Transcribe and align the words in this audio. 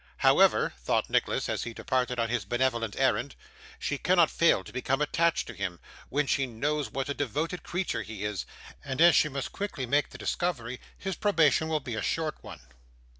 'However,' 0.17 0.73
thought 0.79 1.11
Nicholas 1.11 1.47
as 1.47 1.61
he 1.61 1.75
departed 1.75 2.17
on 2.17 2.27
his 2.29 2.43
benevolent 2.43 2.95
errand; 2.97 3.35
'she 3.77 3.99
cannot 3.99 4.31
fail 4.31 4.63
to 4.63 4.73
become 4.73 4.99
attached 4.99 5.45
to 5.45 5.53
him, 5.53 5.79
when 6.09 6.25
she 6.25 6.47
knows 6.47 6.89
what 6.89 7.07
a 7.09 7.13
devoted 7.13 7.61
creature 7.61 8.01
he 8.01 8.25
is, 8.25 8.47
and 8.83 8.99
as 8.99 9.13
she 9.15 9.29
must 9.29 9.51
quickly 9.51 9.85
make 9.85 10.09
the 10.09 10.17
discovery, 10.17 10.79
his 10.97 11.15
probation 11.15 11.67
will 11.67 11.79
be 11.79 11.93
a 11.93 12.01
short 12.01 12.37
one. 12.43 12.61